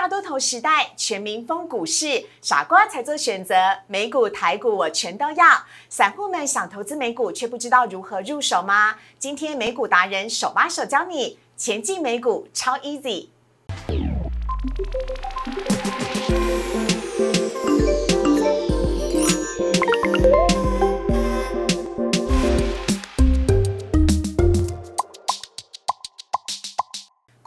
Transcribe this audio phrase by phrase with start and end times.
[0.00, 3.54] 大多头时代，全民疯股市，傻瓜才做选择。
[3.86, 5.44] 美股、台股我全都要。
[5.90, 8.96] 散户们想投资美股，却不知道如何入手吗？
[9.18, 13.28] 今天美股达人手把手教你，前进美股超 easy。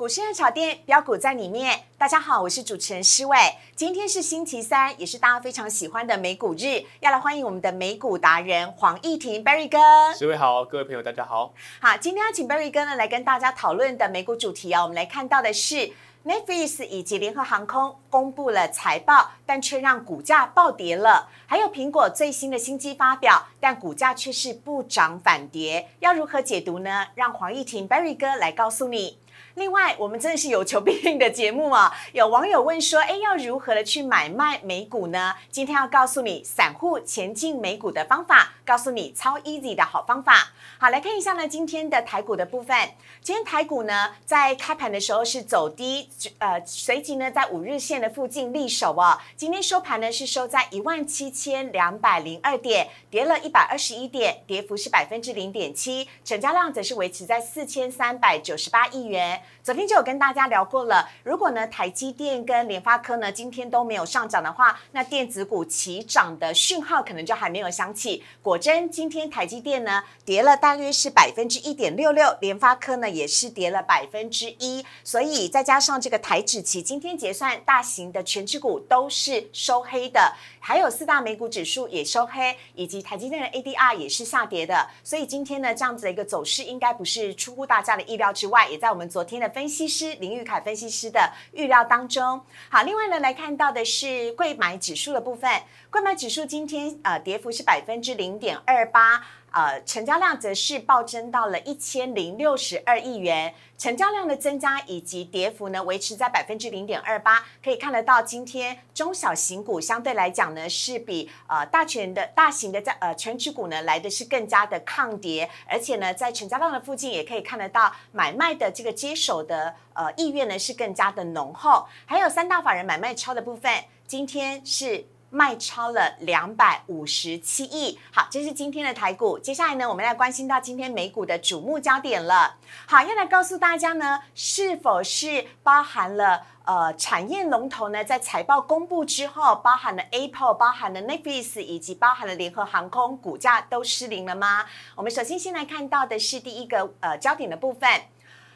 [0.04, 1.86] 股市热炒店标股在里面。
[1.98, 3.38] 大家好，我是主持人施伟。
[3.73, 9.77] 今天是星期三，也是大家非常喜欢的美股日，要来欢迎我们的美股达人黄义婷 Berry 哥。
[10.13, 11.54] 施伟好，各位朋友大家好。
[11.80, 15.90] 好，今天要请 Berry 哥呢来跟大家讨论的美股主题哦，我们来看到的是
[16.26, 21.30] Netflix 以及联合航空公布了财报，但却让股价暴跌了。
[21.48, 27.08] 还有苹果最新的新机发表，但股价却是不涨反跌，要如何解读呢？
[27.16, 29.20] 让黄义婷 Berry 哥来告诉你。
[29.55, 31.95] 另外，我们真的是有求必应的节目啊！
[32.12, 40.51] 有网友问说：“哎，要如何的去买卖美股呢？”今天要告诉你散户前进美股的方法，告诉你超 easy 的好方法。
[40.79, 42.76] 好，来看一下呢，今天的台股的部分。
[43.21, 49.20] 今天台股呢，在开盘的时候是走低，呃，随即呢，在五日线的附近立守哦。
[49.38, 59.43] 今天收盘呢，是收在一万七千两百零二点，跌了一百二十一点，跌幅是百分之零点七，成交量则是维持在四千三百九十八亿元。
[59.63, 68.24] 昨天就有跟大家聊过了，如果呢台积电跟联发科呢今天都没有上涨的话，那电子股齐涨的讯号可能就还没有响起。
[68.41, 80.34] 果真，今天台积电呢跌了大约是百分之一点六六，联发科呢也是跌了百分之一，所以再加上这个台指期今天结算，大型的全指股都是收黑的，
[80.66, 89.34] 还有四大美股指数也收黑，以及台积电的 ADR 也是下跌的，所以今天呢这样子的一个走势应该不是出乎大家的意料之外，也在我们昨天。
[89.44, 91.19] 的分析师林玉凯分析师的
[91.52, 95.52] 预料当中，好，另外呢来看到的是贵买指数的部分，
[95.94, 99.24] 贵买指数今天呃跌幅是百分之零点二八。
[99.52, 107.45] 呃，成交量则是暴增到了一千零六十二亿元，成交量的增加以及跌幅呢，维持在百分之零点二八。
[107.63, 121.85] 可以看得到，今天中小型股相对来讲呢，是比呃大全的大型的在呃全指股呢来的是更加的抗跌，而且呢，在成交量的附近也可以看得到买卖的这个接手的呃意愿呢是更加的浓厚。
[122.07, 123.72] 还有三大法人买卖超的部分，
[124.07, 125.06] 今天是。
[125.33, 129.39] 卖超了两百五十七亿，好，这是今天的台股。
[129.39, 132.55] 接下来呢，我们来关心到今天美股的瞩目焦点了。
[132.85, 144.66] 好，要来告诉大家呢，是否是包含了呃产业龙头呢，在财报公布之后，包含了 Apple、包含了 Netflix 以及包含了联合航空，股价都失灵了吗？
[144.95, 147.89] 我们首先先来看到的是第一个呃焦点的部分。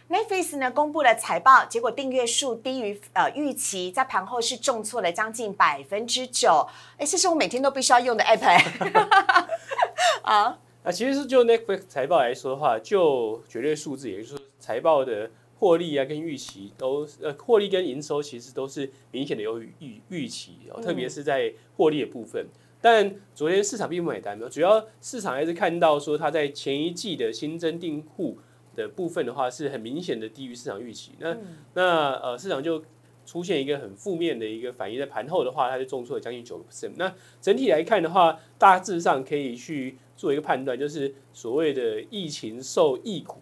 [0.10, 6.66] Netflix 呢公布了财报，结果订阅数低于呃预期，在盘后是重挫了将近百分之九。
[6.98, 9.48] 哎，这是我每天都必须要用的 App。
[10.24, 15.30] 啊，那其实是就 Netflix 财报来说的话，就绝对数字，也就是说财报的
[15.60, 22.48] 获利啊跟预期都呃获利跟营收其实都是明显的优于预预期哦，特别是在获利的部分。
[22.80, 28.38] 但昨天市场并不买单，主要市场还是看到说它在前一季的新增订户。
[28.78, 31.36] 的部分的话是很明显的低于市场预期，那
[31.74, 32.82] 那呃市场就
[33.26, 36.92] 出现一个很负面的一个反应，在盘后的话，它就重挫了将近九个 percent。
[36.96, 37.12] 那
[37.42, 43.38] 整体来看的话，大致上可以去做一个判断，就是所谓的疫情受益股，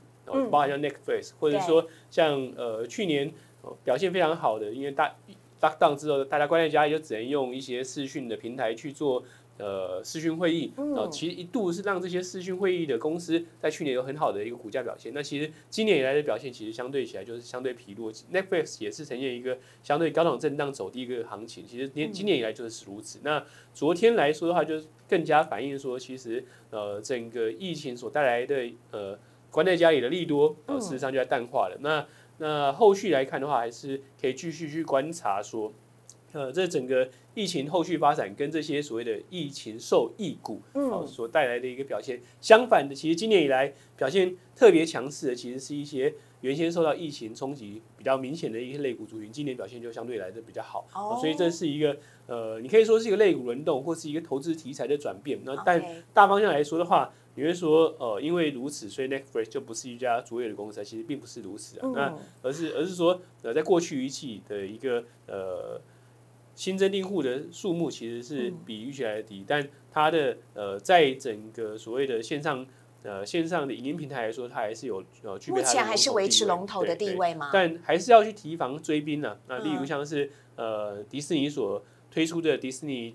[0.50, 3.32] 包含像 Netflix，或者说像呃去年
[3.84, 5.14] 表现非常好的，因为大
[5.60, 9.22] lockdown 之后，大家关在家里就只能用一些视讯的平台去做。
[9.58, 15.14] 呃，视讯会议，呃，其实一度是让这些视讯会议的公司在去年有很好的一个股价表现。
[15.14, 18.12] 那其实今年以来的表现，其实相对起来就是相对疲弱。
[18.12, 21.66] Netflix 也是呈现一个相对高档震荡走低一个行情。
[21.66, 23.20] 其实年今年以来就是如此。
[23.24, 23.42] 那
[23.74, 29.18] 昨天来说的话，就是更加反映说，其实呃，整个疫情所带来的呃
[29.50, 31.78] 关在家里的利多，呃，事实上就在淡化了。
[31.80, 32.06] 那
[32.40, 35.72] 那后续来看的话，还是可以继续去观察说。
[36.36, 51.96] 呃，这整个疫情后续发展跟这些所谓的疫情受益股，嗯，所带来的一个表现，相反的，其实今年以来表现特别强势的，其实是一些原先受到疫情冲击比较明显的一些类股族群，今年表现就相对来的比较好，哦，所以这是一个
[52.28, 55.40] 呃，你可以说是一个类股轮动，或是一个投资题材的转变。
[55.46, 55.82] 那但
[56.14, 65.80] 大方向来说的话，你会说，呃，因为如此，所以 Netflix 就不是一家卓越的公司，其实并不是如此啊，那而是而是说，呃，在过去一季的一个呃。
[66.56, 72.66] 新增订户的数目其实是比预期来的低，但它的呃，在整个所谓的线上
[73.04, 77.50] 呃线上的影音平台来说，它还是有呃具备目前还是维持龙龙头的地位吗？
[77.54, 79.86] 但还是要去提防追兵呢、那例如嗯。
[79.86, 83.14] 像是、呃迪士尼所推出的迪士尼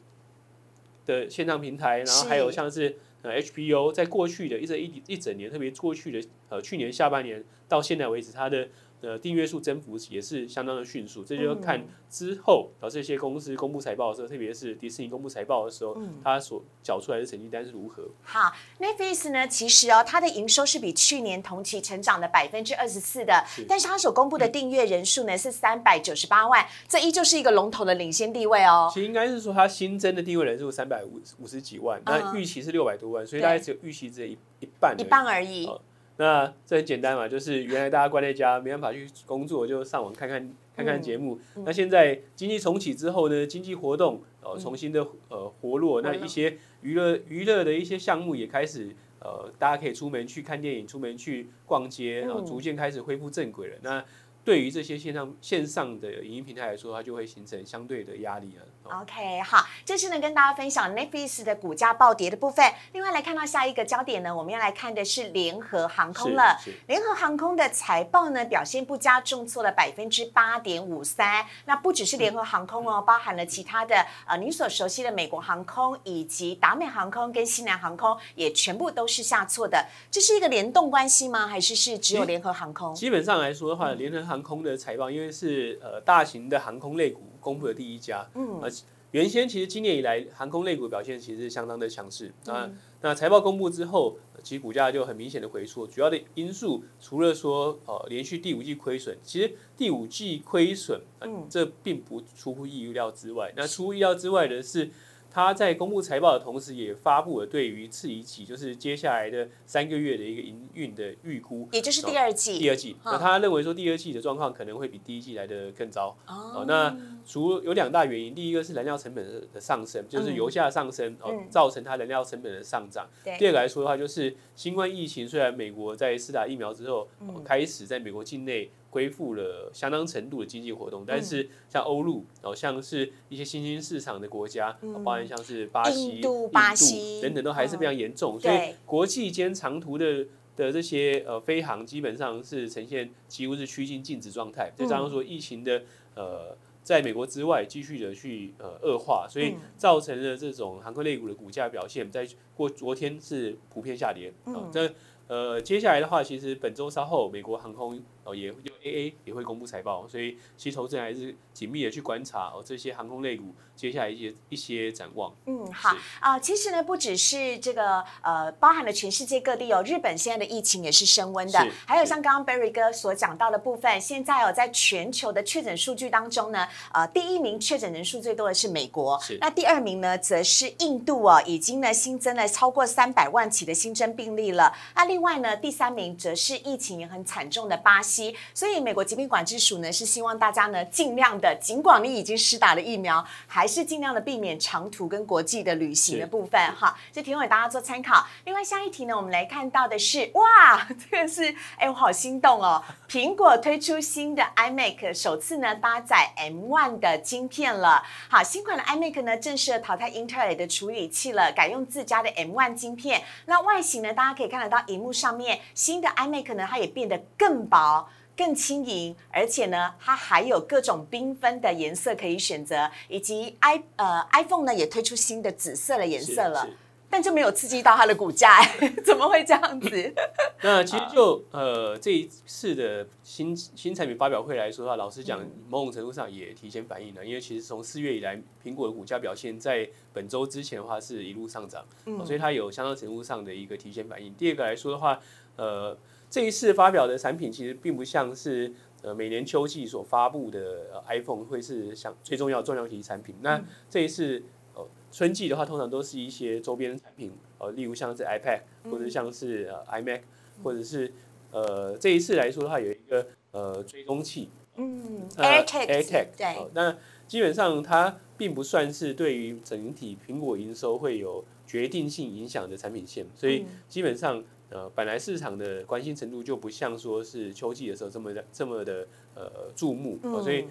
[1.07, 8.69] 的线上平台，然后还有像是呃 HBO，在过去的一整一一整年，特别过去的呃去年下半年到现在为止，它的
[9.03, 16.21] 呃订阅数增幅也是相当的迅速，这就要看嗯之后然后这些公司公布财报的时候，特别是迪士尼公布财报的时候，嗯。
[16.23, 18.03] 它所缴出来的成绩单是如何。
[18.23, 28.91] 好，Netflix 呢，其实哦，它的营收是比去年同期成长了百分之二十四的，但是它所公布的订阅人数呢是三百九十八万，这依旧是一个龙头的领先地位哦。
[28.93, 32.41] 其实应该是说，它新增的订阅人数三百五五十几万，那嗯。
[32.41, 35.05] 预期是六百多万，所以大概只有预期只有一一半而一已。
[35.05, 35.81] 半而已，哦
[36.21, 41.41] 那这很简单嘛，就是原来大家关在家，没办法去工作，就上网看看看看节目。
[41.57, 45.01] 嗯那现在经济重启之后呢，经济活动呃重新的
[45.31, 53.77] 呃活络，那一些娱乐娱乐的一些项目也开始呃，大家可以出门去看电影，出门去逛街，然后嗯逐渐开始恢复正轨了。
[53.81, 54.05] 那
[54.45, 58.65] 对于这些线上线上的影音平台来说，它就会形成相对的压力了。
[58.85, 62.65] 哦 OK，好，这是呢跟大家分享 Netflix 的股价暴跌的部分。
[62.93, 66.59] 另外来看到下一个焦点呢，我们要来看的是联合航空是了。
[66.89, 71.47] 联合航空的财报呢表现不佳，重挫了百分之八点五三。
[71.67, 79.87] 那不只是联合航空哦，包含了其他的呃你所熟悉的美国航空以及达美航空跟西南航空也全部都是下挫的。
[80.11, 81.47] 这是一个联动关系吗？
[81.47, 82.93] 还是是只有联合航空？
[82.95, 88.61] 基本上来说的嗯话，联合航空的财报，因为是呃大型的航空类股公布的第一家，嗯。
[88.63, 88.71] 呃，
[89.11, 92.79] 原先其实今年以来航空类股表现其实相当的强势，那、嗯。
[93.01, 101.49] 那财报公布之后，呃其实股价就很明显的回缩，主要的因素除了说呃连续第五季亏损，其实第五季亏损，呃嗯。
[101.51, 104.89] 这并不出乎意料之外，那出乎意料之外的是。
[105.33, 111.69] 它在公布财报的同时，也发布了对于次一季，就是接下来的三个月的一个营运的预估。
[111.73, 112.59] 也就是第二季。
[112.59, 116.17] 第二季，嗯那他认为说第二季的状况可能会比第一季来的更糟。
[116.27, 123.09] 哦哦，那除有两大原因，第一个是燃料成本的的上升，就是油价上升哦嗯，造成它燃料成本的上涨。
[123.23, 127.07] 对第二个来说的话，就是新冠疫情，虽然美国在施打疫苗之后，
[127.45, 131.05] 开始在美国境内恢复了相当程度的经济活动，嗯。
[131.07, 138.77] 但是像欧陆，哦，像是一些新兴市场的国家，哦包含像是巴西、嗯印度巴西等等，都还是非常严重，所以对。
[138.87, 140.27] 国际间长途的。
[140.57, 145.83] 的这些呃飞航基本上是呈现几乎是趋近静止状态，再加上说疫情的
[146.15, 149.61] 呃在美国之外继续的去呃恶化，所以嗯。
[149.79, 154.35] 造成了这种航空类股的股价表现，在过昨天是普遍下跌。
[154.45, 154.55] 嗯。
[154.55, 154.93] 啊，这
[155.29, 157.99] 呃接下来的话，其实本周稍后美国航空
[158.31, 165.35] 哦也就 AA 也会公布财报，所以其实投资人还是紧密的去观察哦这些航空类股接下来一些一些展望。
[165.47, 184.73] 嗯，好是啊、其实呢，不只是这个呃，包含了全世界各地哦，日本现在的疫情也是升温的，还有像刚刚 Barry 哥所讲到的部分，现在哦，在全球的确诊数据当中呢，呃，第一名确诊人数最多的是美国是，那第二名呢，则是印度哦，已经呢新增了超过三百万起的新增病例了。
[184.95, 188.20] 那另外呢，第三名则是疫情也很惨重的巴西，
[188.55, 198.27] 所以美国疾病管制署呢是希望大家呢尽量的，尽管你已经施打了疫苗，还是尽量的避免长途跟国际的旅行的部分哈，这提供给大家做参考。
[198.45, 208.03] 另外下一题呢，我们来看到的是哇， 这个是哎我好心动哦，苹果推出新的 iMac，首次呢搭载 M1 的晶片了。
[208.29, 213.23] 好，新款的 iMac 呢正式淘汰英特尔的处理器了，改用自家的 M1 晶片。
[213.47, 218.10] 那外形呢，大家可以看得到，荧幕上面新的 iMac 呢，它也变得更薄。
[218.41, 226.67] 更轻盈，而且呢，它还有各种缤纷的颜色可以选择，以及 i 呃 iPhone 呢也推出新的紫色的颜色了，
[227.11, 228.63] 但就没有刺激到它的股价，
[229.05, 230.15] 怎么会这样子？
[230.65, 244.33] 那其实就呃这一次的新新产品发表会来说的话，老实讲，某种程度上也提前反映了，因为其实从四月以来，苹果的股价表现在本周之前的话是一路上涨，哦所以它有相当程度上的一个提前反应。
[244.33, 245.21] 第二个来说的话，
[245.57, 245.95] 呃
[246.31, 248.73] 这一次发表的产品其实并不像是
[249.03, 253.35] 呃每年秋季所发布的、呃 iPhone 会是像最重要的重量级产品。
[253.43, 254.43] 那这一次
[254.75, 258.61] 呃春季的话，通常都是一些周边产品，呃例如像是 iPad
[258.91, 260.21] 或者像是呃 iMac。
[260.63, 261.11] 或者是
[261.53, 266.95] 呃这一次来说的话，有一个呃追踪器嗯呃，AirTag AirTag 对，哦那
[267.27, 280.69] 基本上它并不算是对于整体苹果营收会有决定性影响的产品线，所以嗯基本上呃本来市场的关心程度就不像说是秋季的时候这么的这么的呃注目，哦所以嗯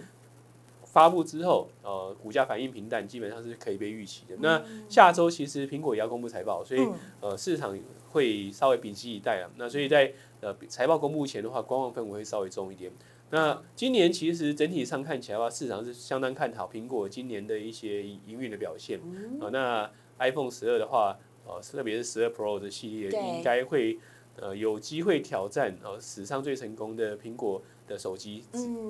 [0.91, 4.36] 发布之后，呃，股价反应平淡，基本上是可以被预期的。
[4.39, 6.79] 那下周其实苹果也要公布财报，所以
[7.22, 7.77] 呃，市场
[8.10, 9.51] 会稍微屏息以待啊。
[9.58, 12.91] 那所以在呃财报公布前的话，观望氛围会稍微重一点。
[13.29, 19.00] 那今年其实整体上看起来的话，市场是相当看好苹果今年的一些营运的表现
[19.39, 19.50] 啊。
[19.51, 19.88] 那
[20.18, 21.15] iPhone 十二的话，
[21.50, 23.98] 呃，特别是十二 Pro 的系列，应该会
[24.38, 28.44] 呃有机会挑战呃史上最成功的苹果的手机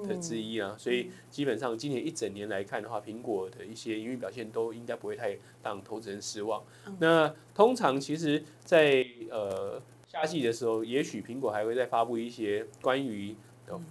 [0.08, 0.76] 的之一啊。
[0.78, 6.62] 所以基本上今年一整年来看的话，苹果的一些营运表现都应该不会太让投资人失望。
[7.00, 13.36] 那通常其实，在呃夏季的时候，也许苹果还会再发布一些关于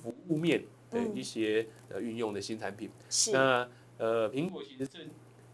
[0.03, 2.91] 服务面的一些呃运用的新产品，
[3.33, 4.99] 那呃苹果其实这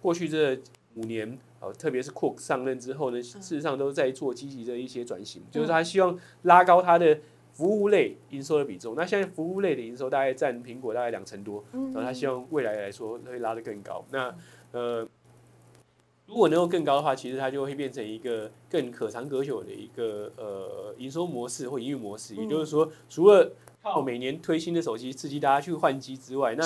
[0.01, 0.59] 过去这
[0.97, 7.19] 五年呃特别是 Cook 上任之后呢，事实上都在做积极的一些转型，就是他希望拉高他的
[7.53, 8.95] 服务类营收的比重。
[8.97, 14.05] 那现在服务类的营收大概占苹果大概两成多，然后他希望未来来说会拉得更高。
[14.11, 14.35] 那
[14.73, 15.09] 呃。
[16.27, 22.35] 如果能够更高的话，其实它就会变成一个更可长可久的一个呃营收模式或营运模式。
[22.35, 26.65] 也就是说，除了靠每年推新的手机刺激大家去换机之外，那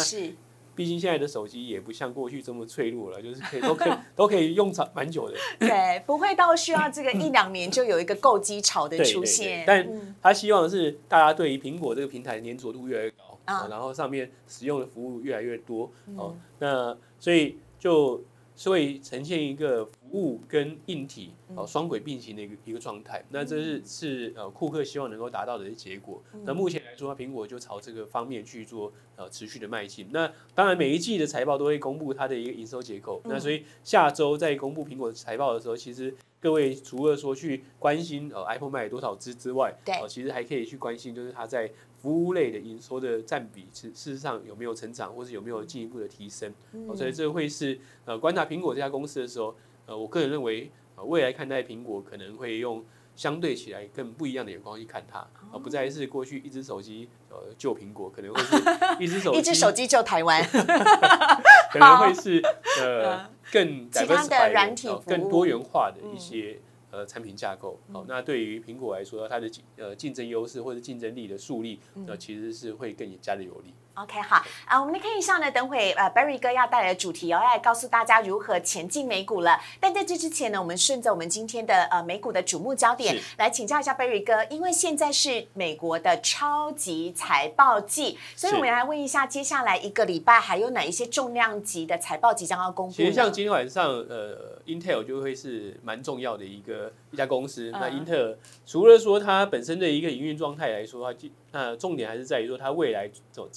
[0.79, 5.35] 毕竟现在的手机也不像过去这么脆弱了，就是可以都可以都可以用长蛮久的。
[5.59, 9.65] 对，不会到需要这个一两年就有一个购机潮的出现。
[9.67, 9.85] 但
[10.23, 16.37] 他希望是大家对于苹果这个平台粘着度越来越高啊，然后上面使用的服务越来越多哦。
[16.61, 18.23] 那所以就。
[18.59, 26.23] 所以呈现一个服务跟硬体哦双轨并行的一个一个状态，那这是是呃库克希望能够达到的结果。
[26.45, 30.09] 那目前来说，苹果就朝这个方面去做呃持续的迈进。
[30.11, 41.71] 那当然每一季的财报都会公布它的一个营收结构，那所以下周在公布苹果财报的时候，其实各位除了说去关心呃 iPhone 卖多少只之外，对，其实还可以去关心就是它在。
[42.01, 46.55] 服务类的营收的占比，事事实上有没有成长，或是有没有进一步的提升？
[46.95, 49.53] 所以这会是呃观察苹果这家公司的时候，
[49.89, 52.85] 呃，我个人认为，呃，未来看待苹果可能会用
[53.17, 58.57] 相对起来更不一样的眼光去看它，而不再是过去一只手机呃救苹果，可能会是
[59.01, 60.45] 一只手 一只手机救台湾
[61.73, 62.43] 可能会是
[62.83, 66.61] 呃更其他的软体更多元化的一些。
[66.91, 73.75] 呃，产品架构好，那对于苹果来说，它的竞呃竞争优势或者竞争力的树立，那其实是会更加的有利。
[74.03, 79.59] OK，好啊，我们来看一下呢，等会呃，Berry 哥要带来的主题哦，要来告诉大家如何前进美股了。
[79.81, 92.93] 但在这之前呢，我们顺着我们今天的呃美股的瞩目焦点来请教一下 Berry 哥，因为现在是美国的超级财报季，所以我们来问一下，接下来一个礼拜还有哪一些重量级的财报即将要公布？
[92.95, 97.73] 其实像今天晚上，呃，Intel 就会是蛮重要的一个一家公司。
[97.73, 103.49] 那 Intel 除了说它本身的一个营运状态来说的话，那重点还是在于说它未来走。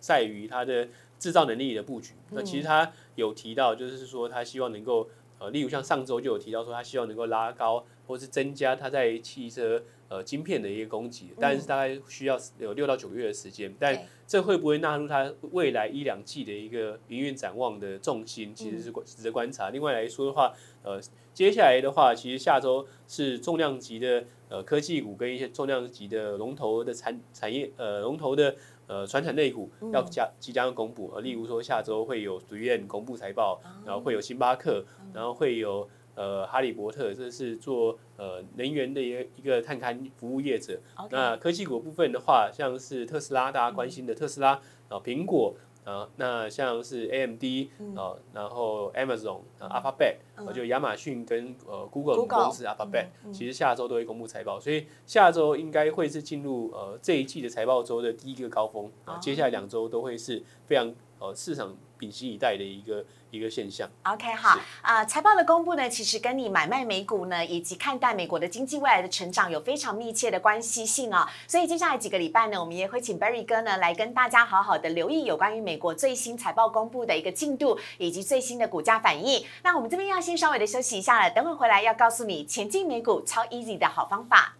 [0.00, 0.88] 在于它的
[1.18, 2.14] 制造能力的布局。
[2.30, 13.74] 那其实他有提到，就是说他希望能够，呃，例如像上周就有提到说，他希望能够拉高或是增加它在汽车呃晶片的一个供给，但是大概需要有六到九个月的时间。
[13.78, 19.70] 但这会不会纳入它未来一两季的一个营运展望的重心，其实是值得观察。
[19.70, 21.00] 另外来说的话，呃，
[21.34, 28.56] 接下来的话，其实下周是重量级的呃科技股跟一些重量级的龙头的产产业呃龙头的。
[28.90, 40.80] 呃，传产内股要加即将要公布，呃，例如说下周会有 t 院公布财报，然后会有星巴克，然后会有呃哈利波特，这是做呃能源的一个一个探勘服务业者。
[41.08, 45.54] 那科技股部分的话，像是特斯拉，大家关心的特斯拉，啊，苹果。
[45.90, 63.04] 啊，那像是 A M D 啊，然后 Amazon 啊，Alphabet，就亚马逊跟呃 Google 公司 Alphabet，其实下周都会公布财报，所以下周应该会是进入呃这一季的财报周的第一个高峰啊，接下来两周都会是非常呃市场屏息以待的一个。
[63.32, 63.88] 一个现象。
[64.02, 71.30] OK，好啊，财报的公布呢，其实跟你买卖美股呢，以及看待美国的经济未来的成长有非常密切的关系性啊。
[71.46, 79.46] 所以接下来几个礼拜呢，我们也会请 Barry 哥呢来跟大家好好的留意有关于美国最新财报公布的一个进度，以及最新的股价反应。
[79.62, 84.56] 那我们这边要先稍微的休息一下了，等会回来要告诉你前进美股超 easy 的好方法。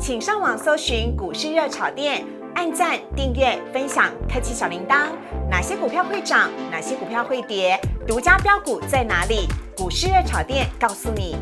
[0.00, 5.08] 请上网搜寻股市热炒店，按赞、订阅、分享，开启小铃铛。
[5.48, 6.50] 哪些股票会涨？
[6.70, 7.80] 哪些股票会跌？
[8.06, 9.46] 独家标股在哪里？
[9.76, 11.36] 股市热炒店告诉你。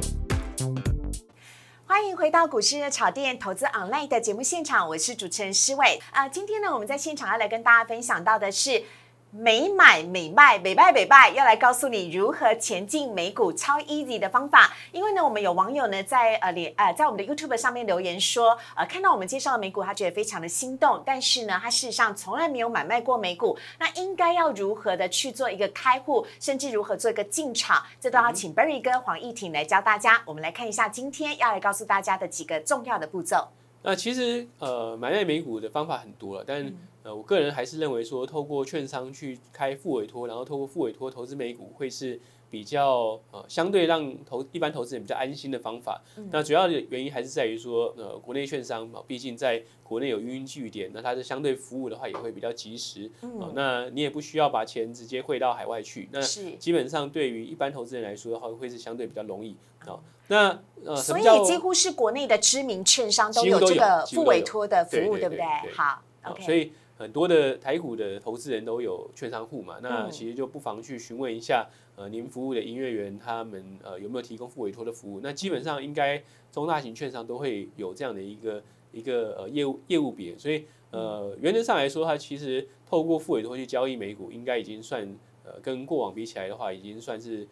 [1.87, 6.29] 欢迎回到股市热炒店投资 online 的节目现场，我是主持人施伟啊。
[6.29, 8.83] 今天呢，我们在现场要来跟大家分享到的是。
[9.31, 14.75] 美买美卖美卖美卖，要来告诉你如何前进美股超 easy 的方法。
[14.91, 23.59] 因为呢，我们有网友呢在呃连呃在我们的 YouTube 上面留言说，呃看到我们介绍的美股，他觉得非常的心动，但是呢，他事实上从来没有买卖过美股。
[23.79, 30.23] 那应该要如何的去做一个开户，甚至如何做一个进场，这都要请 Berry 哥黄义婷来教大家。
[30.25, 33.47] 我们来看一下今天要来告诉大家的几个重要的步骤。
[33.83, 36.73] 那其实呃买卖美股的方法很多了，但
[37.09, 46.03] 呃我个人还是认为说，透过券商去开副委托，然后透过副委托投资美股，会是比较呃相对让投一般投资人比较安心的方法。
[46.31, 53.11] 那主要的原因还是在于说，呃国内券商毕竟在国内有运营据点，那它的相对服务的话也会比较及时。
[53.23, 56.11] 嗯，那你也不需要把钱直接汇到海外去。
[56.13, 59.99] 那基本上对于一般投资人来说的话，会是相对比较容易啊。
[60.31, 65.43] 那呃，所以几乎是国内的知名券商都有这个副委托的服务，对不对？
[65.75, 66.03] 好
[66.41, 75.21] 所以很多的台股的投资人都有券商户嘛，那其实就不妨去询问一下，呃，您服务的营业员他们呃有没有提供副委托的服务？
[75.23, 85.07] 那基本上应该中大型券商都会有这样的一个一个呃业务业务别，所以呃原则上来说，它其实透过副委托去交易美股，应该已经算
[85.45, 87.47] 呃跟过往比起来的话，已经算是。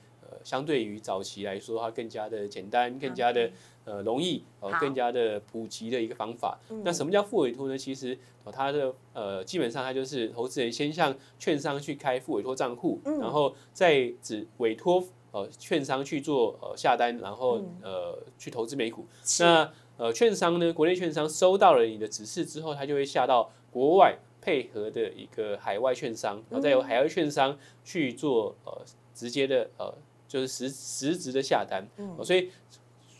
[0.46, 3.50] 相对于早期来说，它更加的简单，更加的
[3.84, 6.56] 呃容易，呃更加的普及的一个方法。
[6.84, 7.76] 那什么叫副委托呢？
[7.76, 8.16] 其实
[8.52, 19.04] 它的呃基本上它就是投资人先向券商去开副委托账户，然后再只委托呃券商去做呃下单，然后呃去投资美股。
[19.40, 28.80] 那呃券商呢，国内券商收到了你的指示之后，它就会下到国外配合的一个海外券商，然后再由海外券商去做呃
[29.12, 29.92] 直接的呃。
[30.28, 31.86] 就是实实质的下单，
[32.24, 32.50] 所以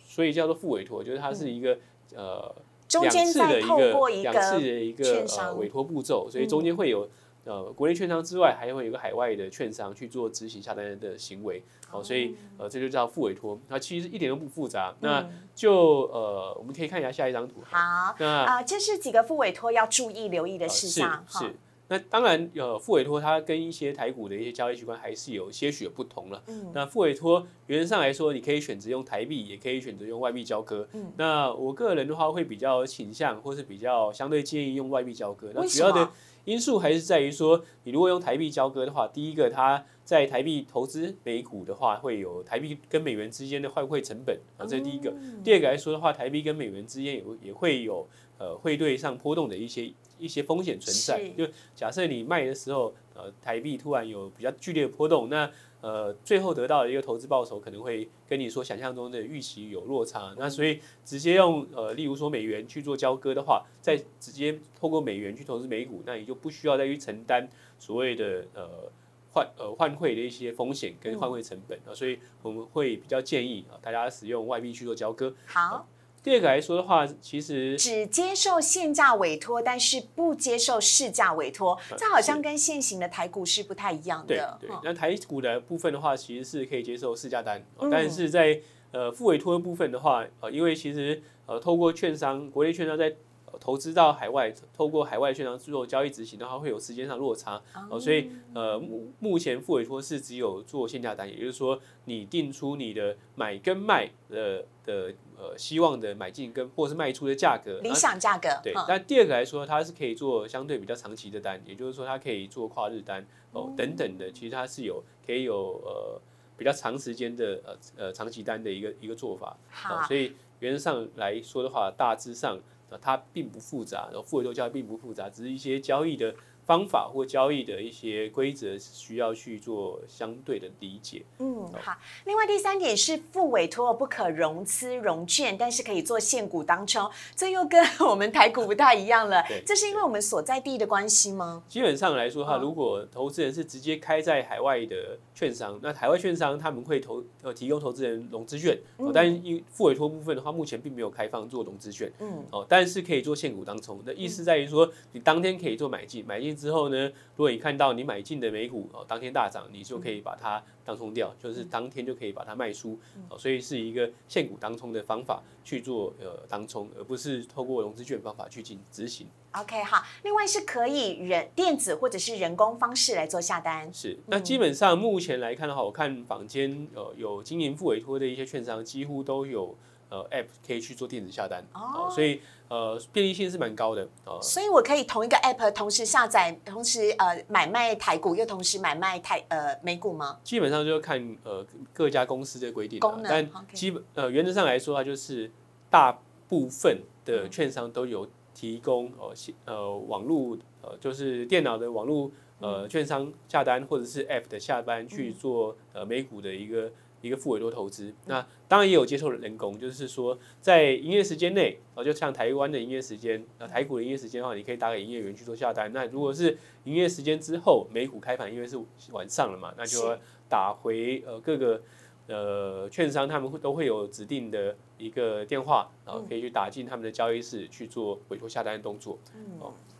[0.06, 1.78] 所以叫做副委托，就是它是一个
[2.14, 2.54] 呃
[3.00, 7.08] 两次的一个两次的一个呃委托步骤，所以中间会有
[7.44, 21.54] 呃国内券商之外，还会有个海外的券商去做执行下单的行为，好，所以呃这就叫副委托，那其实一点都不复杂，那就呃我们可以看一下下一张图，好，那啊这是几个副委托要注意留意的事项，是。
[21.88, 26.43] 那当然，呃，副委托它跟一些台股的一些交易习惯还是有些许的不同了。
[26.49, 30.88] 嗯，那副委托原则上来说，你可以选择用台币，也可以选择用外币交割。
[30.93, 35.52] 嗯，那我个人的话会比较倾向，或是比较相对建议用外币交割。
[35.55, 36.11] 那主要的
[36.45, 45.14] 因素还是在于说，你如果用台币交割的话，第一个它在台币投资美股的话，会有台币跟美元之间的换汇成本啊，这是第一个。
[45.44, 48.07] 第二个来说的话，台币跟美元之间也也会有
[48.38, 49.92] 呃汇兑上波动的一些。
[50.18, 60.35] 一些风险存在，就假设你卖的时候，呃，台币突然有比较剧烈的波动，那呃，最后得到的一个投资报酬可能会跟你所想象中的预期有落差。
[60.38, 67.46] 那所以直接用呃，例如说美元去做交割的话，再直接透过美元去投资美股，那你就不需要再去承担
[67.79, 68.90] 所谓的呃
[69.35, 71.92] 换呃换汇的一些风险跟换汇成本啊。
[71.92, 75.35] 所以我们会比较建议啊，大家使用外币去做交割。
[75.44, 75.87] 好。
[76.26, 84.58] 第二个来说的话，其实只接受限价委托，但是不接受市价委托，这好像跟现行的台股是不太一样的。
[84.60, 88.60] 对对，那台股的部分的话，其实是可以接受市价单，但是在
[88.90, 93.14] 呃副委托的部分的话，呃，因为其实呃透过券商，国内券商在
[93.60, 105.14] 投资到海外，透过海外券商做交易执行的话，会有时间上落差，哦，所以呃目目前副委托是只有做限价单，也就是说你定出你的买跟卖的的。
[105.38, 108.49] 呃，希望的买进跟或是卖出的价格，理想价格。
[108.62, 116.20] 对，但第二个来说，它是可以做相对比较长期的单，也就是说，它可以做跨日单哦等等的，其实它是有可以有呃
[116.57, 119.57] 比较长时间的呃呃长期单的一个一个做法。
[119.70, 122.59] 好，所以原则上来说的话，大致上
[123.01, 126.35] 它并不复杂，然后富委托交易并不复杂，只是一些交易的。
[126.66, 131.24] 方法或交易的一些规则需要去做相对的理解。
[131.38, 131.96] 嗯，好。
[132.24, 139.44] 另外第三点是付委托不可融资融券，但是可以做现股当冲，这又跟我们台股不太一样了。
[139.64, 141.62] 这是因为我们所在地的关系吗？
[141.68, 148.76] 基本上来说哈，如果投资人是直接开在海外的券商，那海外券商他们会投呃提供投资人融资券，
[149.14, 152.12] 但因付委托部分的话，目前并没有开放做融资券。
[152.18, 156.56] 嗯，哦，但是可以做现股当冲那意思在于说，你当天可以做买进，买进。
[156.57, 169.27] 之后呢，如果你看到你买进的美股哦，当天大涨，你就可以把它当冲掉，就是当天就可以把它卖出哦，所以是一个现股当冲的方法去做呃当冲，而不是透过融资券方法去进执行。
[169.53, 173.92] OK，好，另外是可以人电子或者是人工方式来做下单。
[173.92, 179.75] 是，那基本上目前来看的话，我看坊间呃有经营副委托的一些券商，几乎都有
[180.09, 190.38] 呃 App 可以去做电子下单，哦所以呃便利性是蛮高的呃所以我可以同一个 app 同时下载，同时呃买卖台股，又同时买卖台呃美股吗？
[190.45, 195.51] 基本上就看呃各家公司的规定啊功能但基本呃原则上来说，它就是
[195.90, 196.16] 大
[196.49, 206.92] 部分的券商都有提供呃系呃网络呃就是电脑的网络呃券商下单或者是 App 的下单去做呃美股的一个。
[207.22, 215.92] 一个副委托投资，那当然也有接受人工，就是说在营业时间内，哦，就像台湾的营业时间，呃，台股的营业时间的话，你可以打给营业员去做下单。
[215.92, 218.79] 那如果是营业时间之后，美股开盘，因为是
[219.12, 220.16] 晚上了嘛，那就
[220.48, 221.83] 打回呃各个
[222.29, 229.18] 呃券商，他们会都会有指定的一个电话，然后可以去打进他们的交易室去做委托下单的动作。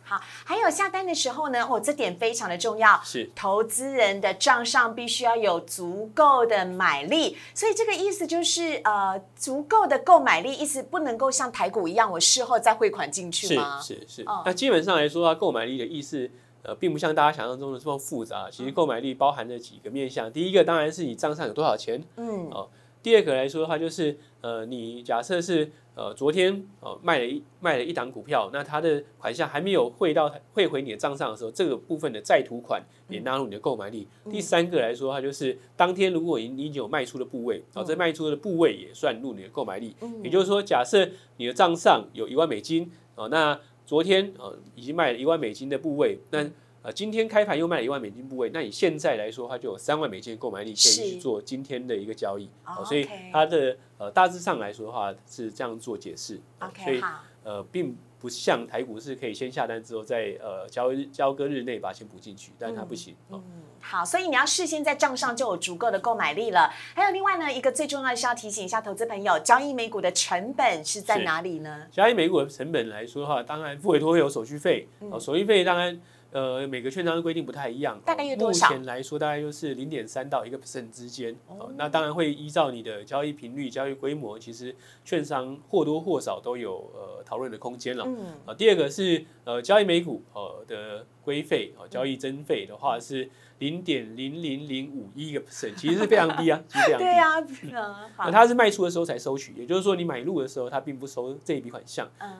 [0.07, 2.99] 好，还有下单的时候呢，哦，这点非常的重要。
[3.03, 13.79] 是投资人的账上必须要有足够的买力，所以这个意思就是，呃，足够的购买力，意思不能够像台股一样，我事后再汇款进去是吗？
[13.81, 14.43] 是是哦。
[14.45, 16.29] 那基本上来说，啊购买力的意思。
[16.63, 18.49] 呃，并不像大家想象中的这么复杂。
[18.51, 20.29] 其实购买力包含了几个面向。
[20.29, 22.67] 第一个当然是你账上有多少钱，嗯，哦
[23.01, 34.07] 第二个来说的话，就是呃，你假设是呃昨天呃卖了一卖了一档股票，那它的款项还没有汇到汇回你的账上的时候，这个部分的再图款也纳入你的购买力。
[34.29, 39.95] 第三个来说，它就是当天如果你你已经有卖出的部位，啊、这卖出的部位也算入你的购买力。
[40.23, 46.47] 也就是说，假设你的账上有一万美金，哦、那昨天呃已经卖了一万美金的部位，那
[46.81, 52.45] 呃今天开盘又卖了一万美金部位，那你现在来说，它就有三万美金的购买力可以去做今天的一个交易。
[52.65, 56.35] 哦哦，所以它的呃大致上来说的话是这样做解释。
[56.59, 63.15] 哦所 OK，以好，呃并不像台股是可以先下单之后在呃交交割日内把钱补进去，但它不行。
[63.29, 63.41] 哦
[63.79, 66.69] 好，所以你要事先在账上就有足够的购买力了。
[66.95, 71.87] 还有另外呢，一个最重要的是要提醒一下投资朋友，交易美股的成本是在哪里呢？
[71.91, 75.97] 交易美股的成本来说的话，当然付委托会有手续费，哦，手续费当然
[76.37, 88.03] 呃每个券商的规定不太一样，大概有多少目前来说大概就是零点三到一个 percent 之间，哦，那当然会依照你的交易频率、交易规模，其实券商或多或少都有呃讨论的空间了。
[88.05, 93.27] 嗯，啊，第二个是呃交易美股呃的规费啊，交易增费的话是
[93.59, 97.03] 零点零零零五一个 percent，其实是非常低啊， 其实非常低。
[97.03, 102.07] 对呀、嗯，那好，它是卖出的时候才收取，也就是说你买入的时候它并不收这一笔款项。
[102.19, 102.37] 嗯，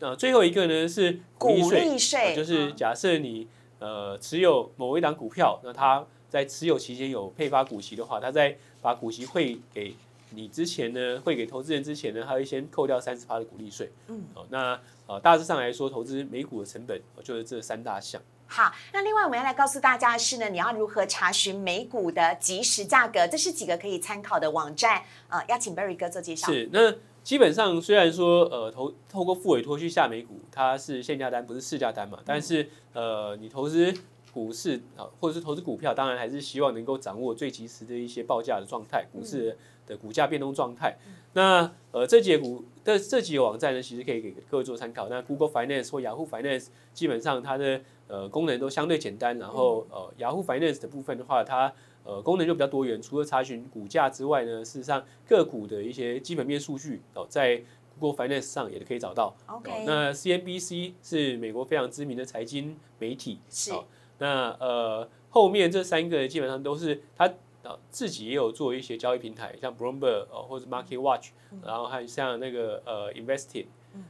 [0.00, 9.94] 呃，最后一个呢是股利税，就是嗯假设你呃持有某一档股票，那它在持有期间有配发股息的话，它在把股息汇给
[10.30, 13.90] 你之前呢，汇给投资人之前呢，它会先扣掉三十的股利税。
[14.08, 18.20] 嗯，哦，那呃大致上来说，投资美股的成本呃就是这三大项。
[18.50, 23.28] 好，那另外我们要来告诉大家的是呢，你要如何查询美股的即时价格？
[23.28, 25.02] 这是几个可以参考的网站。
[25.28, 26.50] 呃，要请 Berry 哥做介绍。
[26.50, 33.92] 是，那基本上虽然说呃投透过副委托去下美股，它是限价单不是市价单嘛，但是呃你投资
[34.32, 39.56] 股市啊、或者是投资股票，当然还是希望能够掌握最及时的一些报价的状态，股市
[39.86, 40.96] 的股价变动状态。
[41.34, 45.08] 那呃这几个股的这几个网站呢，其实可以给各位做参考。
[45.08, 51.72] 那 Google Finance 或 Yahoo Finance 基本上它的呃功能都相对简单，然后呃 Yahoo Finance 的部分的话，它
[52.04, 57.62] 呃功能就比较多元，除了查询股价之外呢，事实上个股的一些基本面数据哦，在
[57.98, 59.34] Google Finance 上也可以找到。
[59.46, 63.84] OK 哦那 CNBC 是美国非常知名的财经媒体，是哦
[64.18, 67.26] 那呃后面这三个基本上都是它
[67.62, 71.30] 呃自己也有做一些交易平台，像 Bloomberg 哦或者 Market Watch，、
[71.62, 73.66] 然后还有像那个呃 Investing，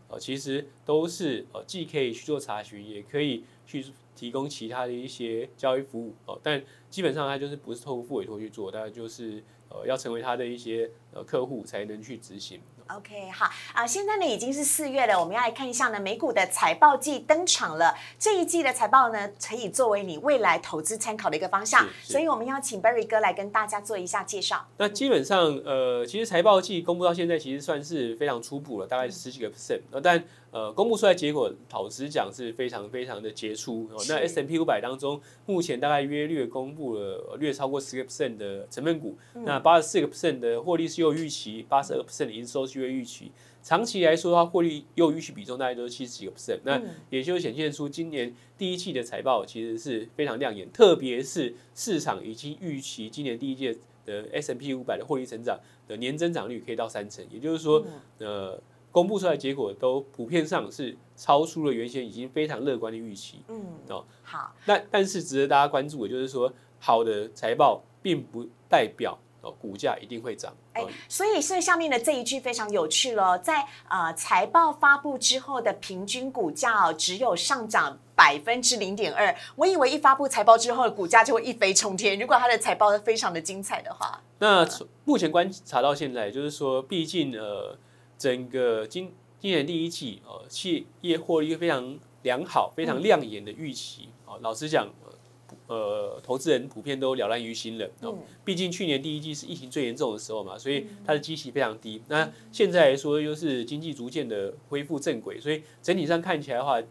[0.09, 12.61] 呃其实都是呃既可以去做查询，也可以去提供其他的一些交易服务哦，但基本上它就是不是透过副委托去做，大概就是呃要成为他的一些呃客户才能去执行。
[12.89, 17.95] OK，好啊、现在呢已经是四月了，我们要来看一下呢美股的财报季登场了。
[18.19, 24.67] 这一季的财报呢，可以作为你未来投资参考的一个方向，所以我们要请 Berry 哥来跟大家做一下介绍。
[24.79, 29.83] 那基本上，呃，其实财报季公布到现在，其实算是非常初步了，大概十几个 percent。
[29.91, 33.89] 呃，但呃，公布出来结果，老实讲是非常非常的杰出。
[33.93, 43.31] 哦，那 S M P 五百当中，目前大概约略公布了呃略超过十个 percent 的成分股，那八十四个 percent 的获利是又预期，八十二 percent 的营收是又预期。
[43.63, 46.81] 长期来说的话，获利又预期比重大概都是七十几个 percent，那
[47.11, 57.85] 也就显现出今年第一季的财报其实是非常亮眼，特别是市场已经预期今年第一届的 S M P 五百的获利成长的年增长率可以到三成，也就是说，
[58.19, 58.59] 呃，
[58.91, 63.43] 公布出来的结果都普遍上是超出了原先已经非常乐观的预期。
[63.49, 70.53] 嗯，哦，好，那但是值得大家关注的就是说，好的财报并不代表哦哦，股价一定会涨。
[70.73, 79.35] 哎哦，所以所以下面的这一句非常有趣了，在呃财报发布之后的平均股价哦，只有上涨百分之零点二。
[79.57, 82.19] 我以为一发布财报之后，股价就会一飞冲天。
[82.19, 87.77] 如果它的财报非常的精彩的话，那从目前观察到现在，就是说，毕竟呃，
[88.19, 94.39] 整个今今年第一季呃，企业获利非常良好、非常亮眼的预期哦。
[94.43, 94.93] 老实讲，
[95.69, 97.89] 呃，呃投资人普遍都了然于心了。
[98.45, 102.03] 毕竟去年第一季是疫情最严重的时候嘛，所以它的基期非常低。
[102.09, 106.83] 那现在来说，又是经济逐渐的恢复正轨，所以整体上看起来的话，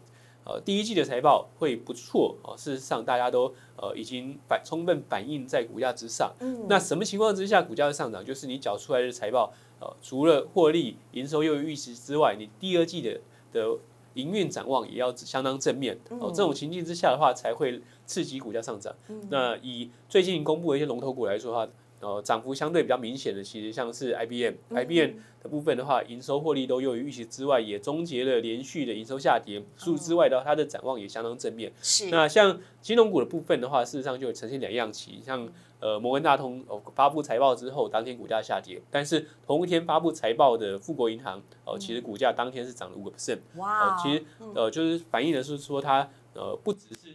[0.48, 2.56] 呃，第一季的财报会不错哦。
[2.56, 6.32] 事实上，大家都呃已经反充分反映在股价之上。
[6.40, 8.24] 嗯，那什么情况之下股价会上涨？
[8.24, 13.20] 就是你缴出来的财报，呃，除了获利、营收又有预期之外，你第二季的
[13.52, 13.78] 的
[14.14, 16.32] 营运展望也要相当正面哦。
[16.34, 18.94] 这种情境之下的话，才会刺激股价上涨。
[19.28, 21.68] 那以最近公布的一些龙头股来说的话，
[22.00, 29.62] 呃，涨幅相对比较明显的，其实像是 IBM，IBM 的部分的话，营收获利都优于预期之外，也终结了连续的营收下跌。
[29.76, 31.72] 除此之外的话，它的展望也相当正面。
[31.82, 32.08] 是。
[32.10, 35.48] 那像金融股的部分的话，事实上就呈现两样旗，像
[35.80, 43.96] 呃摩根大通哦发布财报之后，当天股价下跌，但是同一天发布财报的富国银行哦，其实股价当天是涨了五个 percent，哇。
[43.96, 47.12] 呃，其实呃就是反映的是说它呃不只是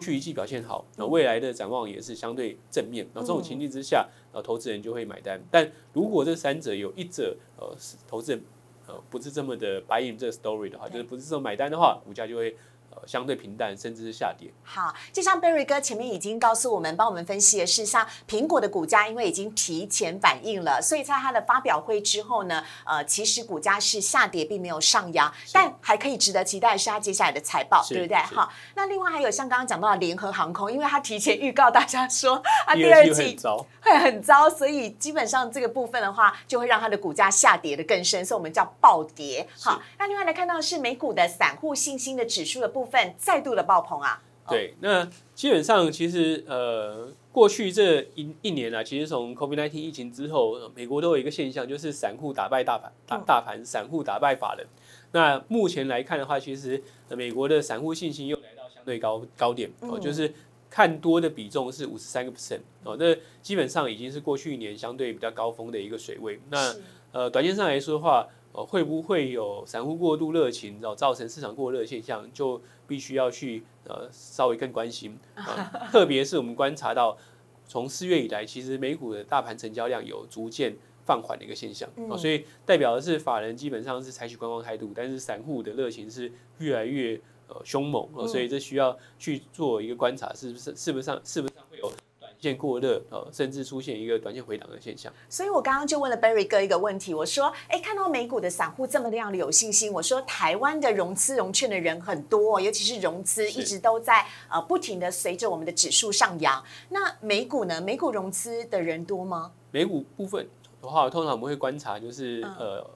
[0.00, 8.42] 去一季表现好，那未来的展望也是相对正面，那这种情境之下，呃投资人就会买单，但如果这三者有一者呃是投资人
[8.86, 12.56] 呃不是这么的 buy in 这个 story 的话，就是不是这么买单的话，股价就会
[12.90, 14.52] 呃相对平淡，甚至是下跌。
[14.62, 28.16] 好，就像 Berry 哥前面已经告诉我们，帮我们分析的是，像苹果的股价，因为已经提前反应了，所以在它的发表会之后呢，呃，其实股价是下跌，并没有上扬，但还可以值得期待的是它接下来的财报，对不对？
[28.18, 39.46] 好，那另外还有像刚刚讲到的联合航空，因为它提前预告大家说 它第第二季会很糟，会很糟，所以基本上这个部分的话，就会让它的股价下跌的更深，所以我们叫暴跌。
[39.60, 44.22] 好，那另外来看到是美股的散户信心的指数的部分再度的爆棚啊。
[44.48, 54.66] 对，那基本上其实呃，过去这一一年啊，其实从 COVID-19 疫情之后，呃美国都有一个现象，就是散户打败大盘，大嗯大盘散户打败法人。
[55.12, 60.32] 那目前来看的话，其实、呃美国的散户信心又来到相对高高点哦，嗯就是
[60.68, 66.40] 看多的比重是五十三个 percent 哦，那基本上已经是过去一年相对比较高峰的一个水位。
[66.48, 66.74] 那
[67.12, 77.16] 呃，短线上来说的话，呃，会不会有散户过度热情，然后造成市场过热的现象，就必须要去呃稍微更关心啊、呃 特别是我们观察到，
[77.64, 82.18] 从四月以来，其实美股的大盘成交量有逐渐放缓的一个现象啊、嗯。
[82.18, 91.92] 所以代表的是法人基本上是采取观望态度，但是散户的热情是越来越呃凶猛、呃嗯所以这需要去做一个观察，是不是是不是上是不是会有
[92.40, 95.12] 短线过热，呃，甚至出现一个短线回档的现象。
[95.28, 106.64] 所以我刚刚就问了 Berry 哥一个问题，我说，哎，看到美股的散户这么样的有信心，我说台湾的融资融券的人很多、哦，尤其是融资一直都在呃不停的随着我们的指数上扬。
[106.88, 107.80] 那美股呢？
[107.80, 109.52] 美股融资的人多吗？
[109.70, 110.48] 美股部分
[110.80, 112.90] 的话，通常我们会观察就是、嗯呃，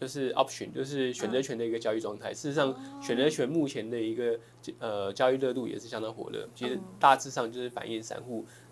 [0.00, 2.32] 就是 option，就是选择权的一个交易状态。
[2.32, 4.38] 事实上，哦选择权目前的一个
[4.78, 6.48] 呃交易热度也是相当火热。
[6.54, 8.67] 其实嗯大致上就是反映散户呃，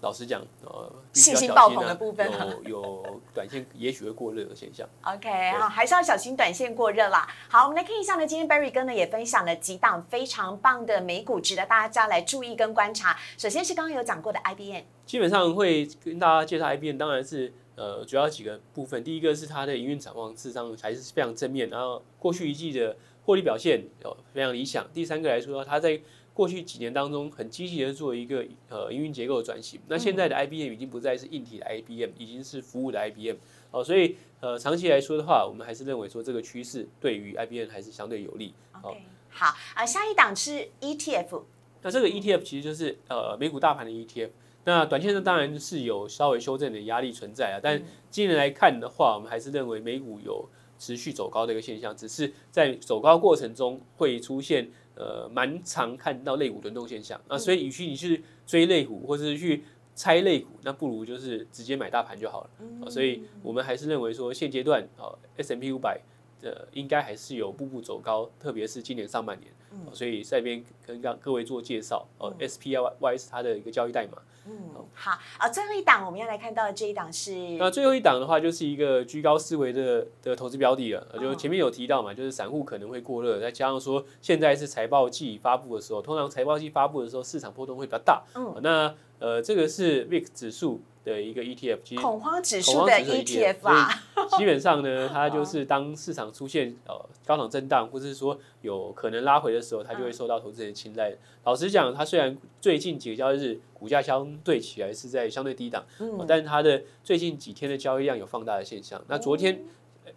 [0.00, 2.26] 老实讲呃，信心爆棚的部分
[2.64, 4.88] 有有短线 也许会过热的现象。
[5.02, 7.28] OK，好，还是要小心短线过热啦。
[7.48, 13.18] 好，我们来看一下呢，今天 Barry 哥呢也分享了几档非常棒的美股，值得大家来注意跟观察。
[13.36, 19.04] 首先是刚刚有讲过的 IBM，基本上会跟大家介绍 IBM，当然是呃主要几个部分。
[19.04, 24.86] 第一个是它的营运展望，事实上还是非常正面，然后过去一季的获利表现有非常理想。
[24.94, 26.00] 第三个来说，它在
[26.40, 29.78] 过去几年当中很积极的做一个呃营运结构的转型。
[29.88, 33.36] 那现在的 IBM 已经不再是硬体的 IBM，已经是服务的 IBM
[33.70, 38.54] 哦，所以呃长期来说的话，我们还是认为说这个趋势对于 IBM 还是相对有利。
[38.72, 38.96] 好
[39.28, 41.42] 好啊、下一档是 E ETF，
[41.82, 44.30] 那这个 ETF 其实就是呃美股大盘的 ETF。
[44.64, 50.48] 那短线上当然是有稍微修正的压力存在啊，但今年来看的话，我们还是认为美股有
[50.78, 57.18] 持续走高的一个现象，只是在走高过程中会出现呃蛮常看到类股轮动现象。
[57.26, 62.50] 那所以与其你去追类股或是去拆类股，那不如就是直接买大盘就好了。
[62.82, 65.08] 啊所以我们还是认为说现阶段啊
[65.38, 66.00] S M P 五百
[66.42, 69.52] 呃，应该还是有步步走高，特别是今年上半年，
[69.92, 74.16] 所以在这边跟各各位做介绍哦，SPY 是它的一个交易代码。
[74.46, 90.80] 嗯，好啊，最后一档我们要来看到的这一档是，那最后一档的话就是一个居高思维的的投资标的了，就前面有提到嘛，就是散户可能会过热，再加上说现在是财报季发布的时候，通常财报季发布的时候市场波动会比较大，嗯，那呃这个是 VIX 指数。
[91.02, 93.88] 的一个 ETF，恐慌指数的 ETF 啊，
[94.36, 101.16] 基本上呢， 它就是当市场出现呃高档震荡，或者是说有可能拉回的时候，它就会受到投资人青睐。
[101.44, 109.02] 老实讲，它虽然最近几个交易日股价相对起来是在相对低档，嗯，但是它的最近几天的交易量有放大的现象。
[109.08, 109.64] 那昨天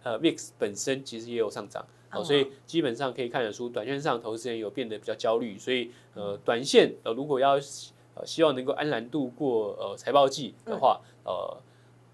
[0.02, 7.58] 呃 VIX 本身其实也有上涨，哦，所以基本上可以看得出，短线上投资人有变得比较焦虑，所以呃短线呃如果要。
[8.14, 11.56] 呃，希望能够安然度过呃财报季的话，呃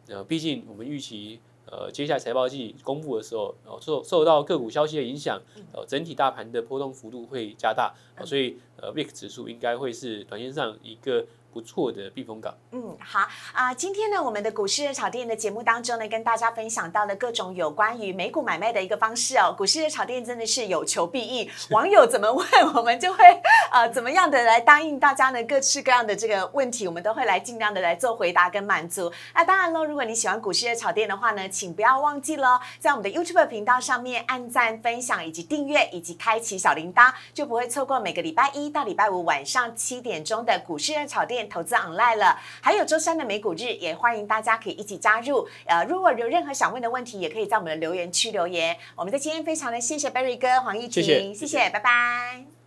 [0.09, 5.41] 呃，毕竟我们预期呃接下来财报季公布的时候，呃受受到个股消息的影响，
[5.73, 11.27] 呃整体大盘的波动幅度会加大，所以呃 VIX 指数应该会是短线上一个。
[11.53, 12.55] 不错的避风港。
[12.73, 13.75] 嗯，好啊。
[13.75, 19.55] 今天呢，我们的股市热炒店的节目当中呢，跟大家分享到了各种有关于美股买卖的一个方式哦。
[19.57, 23.25] 股市热炒店真的是有求必应， 网友怎么问，我们就会
[23.73, 25.43] 呃怎么样的来答应大家呢？
[25.45, 29.11] 各式各样的这个问题，我们都会来尽量的来做回答跟满足。
[29.35, 41.40] 那当然喽，如果你喜欢股市热炒店的话呢，请不要忘记了在我们的 YouTube 频道上面按赞、分享以及订阅，以及开启小铃铛，就不会错过每个礼拜一到礼拜五晚上七点钟的股市热炒店。
[41.49, 45.49] 投资 online 了，还有周三的美股日，也欢迎大家可以一起加入。
[45.67, 48.77] 呃，如果有任何想问的问题，也可以在我们的留言区留言。
[48.97, 52.60] 我们在今天非常的谢谢 Berry 哥黄义婷，谢谢，拜拜。